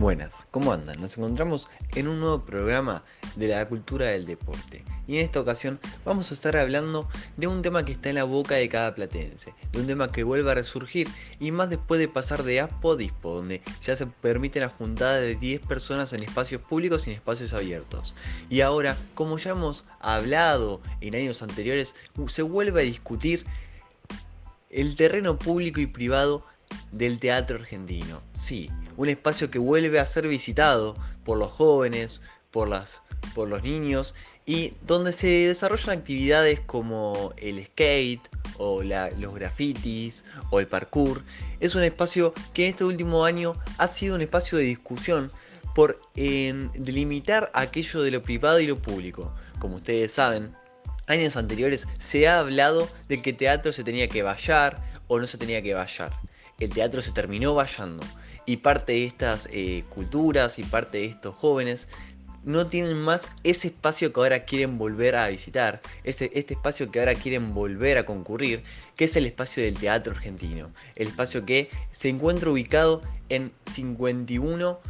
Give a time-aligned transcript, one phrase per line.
[0.00, 0.98] Buenas, ¿cómo andan?
[0.98, 3.04] Nos encontramos en un nuevo programa
[3.36, 4.82] de la cultura del deporte.
[5.06, 8.24] Y en esta ocasión vamos a estar hablando de un tema que está en la
[8.24, 11.06] boca de cada platense, de un tema que vuelve a resurgir
[11.38, 15.20] y más después de pasar de Aspo a Dispo, donde ya se permite la juntada
[15.20, 18.14] de 10 personas en espacios públicos y en espacios abiertos.
[18.48, 21.94] Y ahora, como ya hemos hablado en años anteriores,
[22.28, 23.44] se vuelve a discutir
[24.70, 26.46] el terreno público y privado
[26.92, 28.22] del teatro argentino.
[28.34, 33.00] Sí, un espacio que vuelve a ser visitado por los jóvenes, por, las,
[33.34, 34.14] por los niños
[34.46, 41.22] y donde se desarrollan actividades como el skate o los grafitis o el parkour.
[41.60, 45.30] Es un espacio que en este último año ha sido un espacio de discusión
[45.74, 49.32] por delimitar aquello de lo privado y lo público.
[49.60, 50.52] Como ustedes saben,
[51.06, 55.38] años anteriores se ha hablado de que teatro se tenía que vallar o no se
[55.38, 56.12] tenía que vallar
[56.60, 58.04] el teatro se terminó vallando.
[58.46, 61.88] Y parte de estas eh, culturas y parte de estos jóvenes
[62.42, 66.98] no tienen más ese espacio que ahora quieren volver a visitar, este, este espacio que
[66.98, 68.62] ahora quieren volver a concurrir,
[68.96, 70.70] que es el espacio del teatro argentino.
[70.96, 74.80] El espacio que se encuentra ubicado en 51,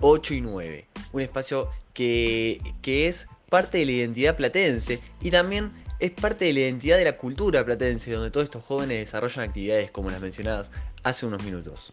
[0.00, 0.84] 8 y 9.
[1.12, 6.52] Un espacio que, que es parte de la identidad platense y también es parte de
[6.52, 10.70] la identidad de la cultura platense, donde todos estos jóvenes desarrollan actividades como las mencionadas
[11.02, 11.92] hace unos minutos.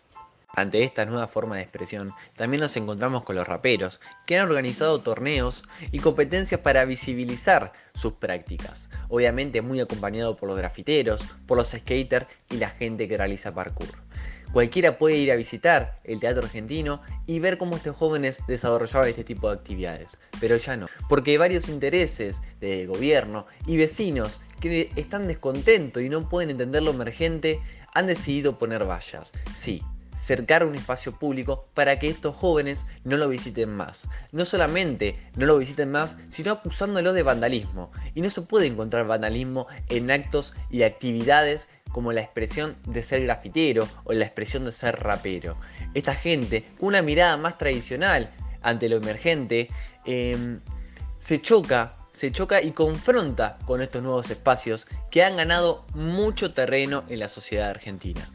[0.56, 5.02] Ante esta nueva forma de expresión, también nos encontramos con los raperos, que han organizado
[5.02, 11.70] torneos y competencias para visibilizar sus prácticas, obviamente muy acompañado por los grafiteros, por los
[11.70, 14.05] skaters y la gente que realiza parkour.
[14.56, 19.25] Cualquiera puede ir a visitar el teatro argentino y ver cómo estos jóvenes desarrollaban este
[19.25, 25.28] tipo de actividades, pero ya no, porque varios intereses de gobierno y vecinos que están
[25.28, 27.59] descontentos y no pueden entender lo emergente
[27.94, 29.33] han decidido poner vallas.
[29.58, 29.83] Sí,
[30.16, 34.08] cercar un espacio público para que estos jóvenes no lo visiten más.
[34.31, 37.92] No solamente no lo visiten más, sino acusándolo de vandalismo.
[38.14, 43.23] Y no se puede encontrar vandalismo en actos y actividades como la expresión de ser
[43.23, 45.58] grafitero o la expresión de ser rapero.
[45.93, 49.70] Esta gente, una mirada más tradicional ante lo emergente,
[50.03, 50.59] em,
[51.20, 57.03] se choca, se choca y confronta con estos nuevos espacios que han ganado mucho terreno
[57.09, 58.27] en la sociedad argentina.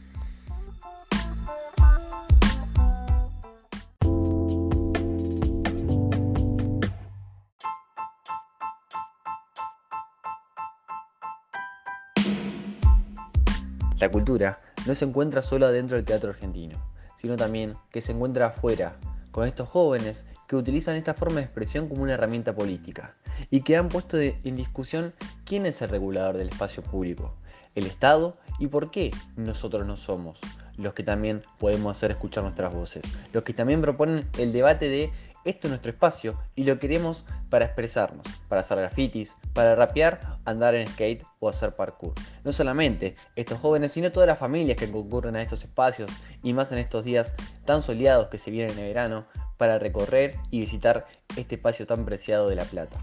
[14.00, 16.78] La cultura no se encuentra solo dentro del teatro argentino,
[17.16, 18.96] sino también que se encuentra afuera,
[19.30, 23.14] con estos jóvenes que utilizan esta forma de expresión como una herramienta política
[23.50, 25.12] y que han puesto en discusión
[25.44, 27.36] quién es el regulador del espacio público,
[27.74, 30.40] el Estado y por qué nosotros no somos
[30.80, 35.12] los que también podemos hacer escuchar nuestras voces, los que también proponen el debate de
[35.44, 40.74] esto es nuestro espacio y lo queremos para expresarnos, para hacer grafitis, para rapear, andar
[40.74, 42.12] en skate o hacer parkour.
[42.44, 46.10] No solamente estos jóvenes, sino todas las familias que concurren a estos espacios
[46.42, 47.32] y más en estos días
[47.64, 49.26] tan soleados que se vienen en verano
[49.56, 52.98] para recorrer y visitar este espacio tan preciado de La Plata.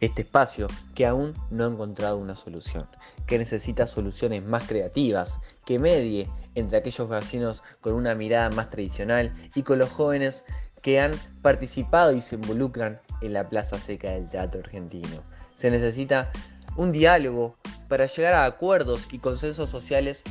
[0.00, 2.86] Este espacio que aún no ha encontrado una solución,
[3.26, 9.32] que necesita soluciones más creativas, que medie entre aquellos vecinos con una mirada más tradicional
[9.54, 10.44] y con los jóvenes
[10.82, 15.22] que han participado y se involucran en la Plaza Seca del Teatro Argentino.
[15.54, 16.30] Se necesita
[16.76, 17.56] un diálogo
[17.88, 20.22] para llegar a acuerdos y consensos sociales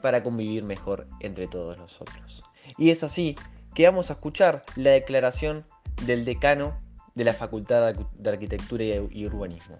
[0.00, 2.44] para convivir mejor entre todos nosotros.
[2.76, 3.34] Y es así
[3.74, 5.64] que vamos a escuchar la declaración
[6.06, 6.78] del decano
[7.18, 9.76] de la Facultad de Arquitectura y Urbanismo.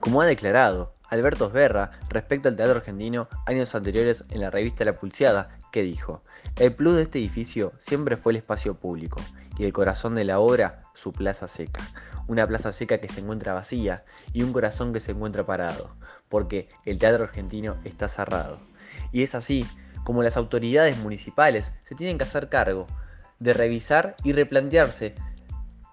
[0.00, 4.96] Como ha declarado Alberto Osberra respecto al teatro argentino años anteriores en la revista La
[4.96, 6.22] Pulseada, que dijo,
[6.56, 9.20] el plus de este edificio siempre fue el espacio público
[9.58, 11.80] y el corazón de la obra su plaza seca,
[12.26, 15.94] una plaza seca que se encuentra vacía y un corazón que se encuentra parado,
[16.28, 18.58] porque el teatro argentino está cerrado.
[19.12, 19.66] Y es así
[20.04, 22.86] como las autoridades municipales se tienen que hacer cargo
[23.38, 25.14] de revisar y replantearse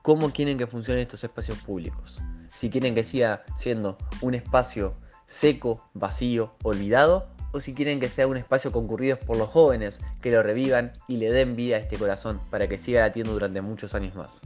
[0.01, 2.21] cómo quieren que funcionen estos espacios públicos
[2.55, 4.95] si quieren que siga siendo un espacio
[5.27, 10.31] seco, vacío, olvidado, o si quieren que sea un espacio concurrido por los jóvenes que
[10.31, 13.93] lo revivan y le den vida a este corazón para que siga latiendo durante muchos
[13.93, 14.41] años más.